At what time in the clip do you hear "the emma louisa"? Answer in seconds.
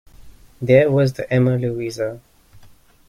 1.13-2.21